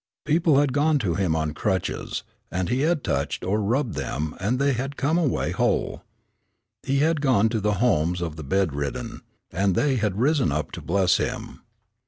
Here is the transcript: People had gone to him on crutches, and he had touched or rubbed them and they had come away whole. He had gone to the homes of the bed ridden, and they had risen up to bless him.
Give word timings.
People 0.25 0.57
had 0.59 0.73
gone 0.73 0.97
to 0.97 1.13
him 1.13 1.35
on 1.35 1.53
crutches, 1.53 2.23
and 2.49 2.69
he 2.69 2.79
had 2.79 3.03
touched 3.03 3.43
or 3.45 3.61
rubbed 3.61 3.93
them 3.93 4.35
and 4.39 4.57
they 4.57 4.73
had 4.73 4.97
come 4.97 5.15
away 5.19 5.51
whole. 5.51 6.01
He 6.81 6.97
had 7.01 7.21
gone 7.21 7.49
to 7.49 7.59
the 7.61 7.73
homes 7.73 8.19
of 8.19 8.35
the 8.35 8.43
bed 8.43 8.73
ridden, 8.73 9.21
and 9.51 9.75
they 9.75 9.97
had 9.97 10.19
risen 10.19 10.51
up 10.51 10.71
to 10.71 10.81
bless 10.81 11.17
him. 11.17 11.61